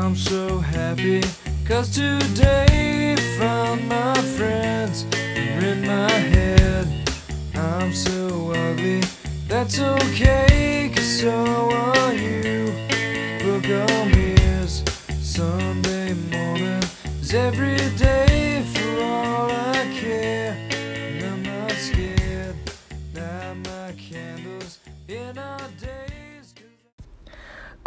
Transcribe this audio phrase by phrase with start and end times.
[0.00, 1.22] I'm so happy
[1.68, 5.04] cause today found my friends
[5.36, 6.88] are in my head.
[7.54, 9.02] I'm so ugly,
[9.46, 12.72] that's okay cause so are you.
[13.44, 14.82] Book on mirrors,
[15.20, 16.82] Sunday morning
[17.20, 20.56] is every day for all I care.
[20.72, 22.56] And I'm not scared,
[23.14, 25.99] light my candles in our days.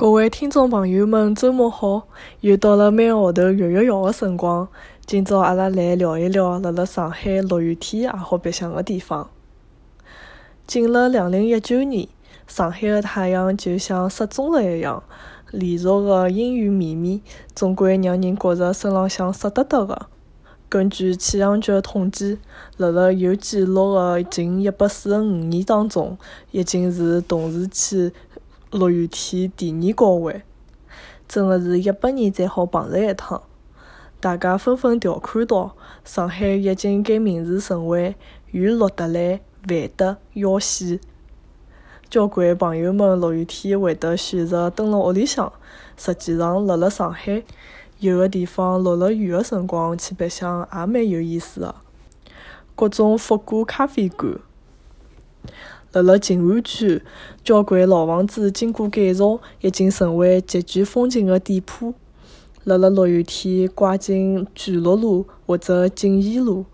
[0.04, 2.10] 各位听众朋友们，周末好！
[2.42, 4.68] 又到了每个号头月月摇的辰光。
[5.06, 9.30] 今朝阿拉来聊一聊辣辣上海落雨天也好白相的地方。
[10.68, 12.06] 进了两零一九年，
[12.48, 15.02] 上海的太阳就像失踪了一样，
[15.52, 17.22] 连续的阴雨绵绵，
[17.56, 20.08] 总归让人觉着身浪向湿哒哒的。
[20.68, 22.40] 根据气象局的统计，
[22.76, 26.18] 辣辣有记录的近一百四十五年当中，
[26.52, 28.12] 已经是同时期
[28.74, 30.42] 落雨天第二高位，
[31.28, 33.44] 真的是一百年才好碰着一趟。
[34.20, 38.16] 大家纷纷调侃道，上海已经改名字成为
[38.50, 41.00] 与落得来，烦得要死。
[42.10, 45.54] 交关朋友们落雨天会得选择蹲辣屋里向，
[45.96, 47.44] 实际上辣辣上海，
[48.00, 51.76] 有个地方落了雨的辰光去白相也蛮有意思的。
[52.76, 54.40] 各种复古咖啡馆。
[55.94, 57.04] 辣辣静安区，
[57.44, 61.94] 交关老房子经过改造，已经成为极具风情的店铺。
[62.64, 66.66] 辣辣落雨天，拐进巨鹿路或者锦怡路，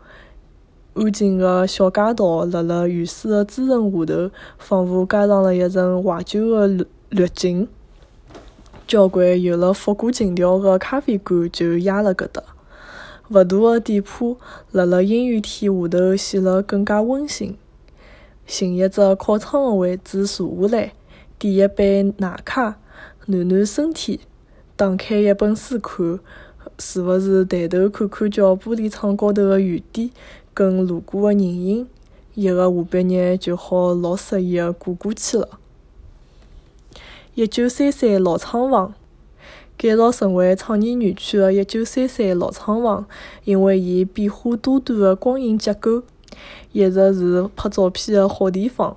[0.93, 7.67] 安静的小街道辣辣雨水的滋润下头，仿佛加上了一层怀旧的滤滤镜。
[8.87, 12.41] 交关有了复古情调的咖啡馆就压辣搿搭。
[13.29, 14.37] 勿大的店铺
[14.71, 17.57] 辣辣阴雨天下头显得更加温馨。
[18.49, 20.91] 寻一只靠窗的位置坐下来，
[21.37, 22.79] 点一杯奶咖，
[23.27, 24.21] 暖暖身体，
[24.75, 26.19] 打开一本书看，
[26.79, 30.09] 是勿是抬头看看叫玻璃窗高头的雨点
[30.55, 31.87] 跟路过的人影，
[32.33, 35.47] 一个下半日就好老适意的过过去了。
[37.35, 38.95] 一九三三老厂房
[39.77, 43.05] 改造成为创意园区的一九三三老厂房，
[43.43, 46.01] 因为伊变化多端的光影结构，
[46.71, 48.95] 一直是拍照片的好地方。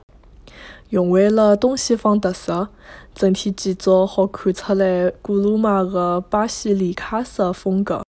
[0.90, 2.68] 融汇了东西方特色，
[3.14, 8.04] 整体建筑好看出来古罗马的巴西里卡式风格，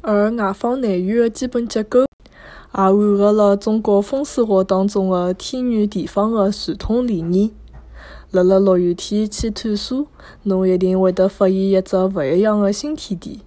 [0.00, 2.06] 而外方内圆的基本结构，也
[2.72, 7.50] 暗合了中国风水学当中的天圆地方的传统理念。
[8.30, 10.06] 辣辣落雨天去探索，
[10.44, 13.42] 侬一定会得发现一只勿一样的新天地。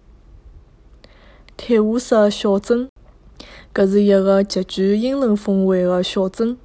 [1.58, 2.90] 泰晤士小镇，
[3.74, 6.58] 搿是一个极具英伦风味的小镇。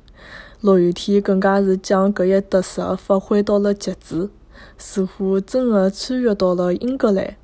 [0.62, 4.28] 落雨天更加是将搿一特色发挥到了极致，
[4.76, 7.36] 似乎真的穿越到了英格兰。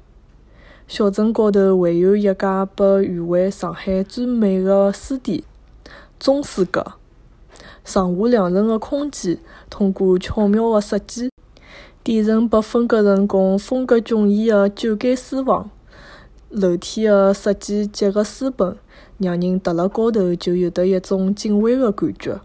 [0.88, 5.42] 小镇高头还有一家被誉为上海最美的书店——
[6.18, 6.94] 钟书阁。
[7.84, 9.38] 上下两层的空间，
[9.70, 11.30] 通过巧妙的设计，
[12.02, 15.70] 底层被分割成供风格迥异的酒间书房。
[16.52, 18.76] 楼梯的设计结合书本，
[19.16, 22.38] 让人踏辣高头就有得一种敬畏的感觉。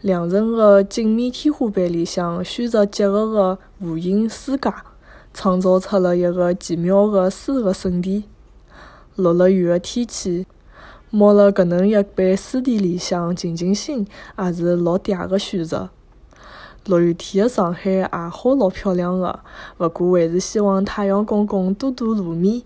[0.00, 4.84] 两层的镜面天花板里向虚实结合的弧形书架，
[5.34, 8.24] 创造出了一个奇妙的书的圣地。
[9.16, 10.46] 落了雨的天气，
[11.10, 14.06] 猫辣搿能一般书店里向静静心，
[14.38, 15.90] 也是老嗲的选择。
[16.86, 19.40] 落雨天的上海也好老漂亮的，
[19.76, 22.62] 勿过还是希望太阳公公多多露面。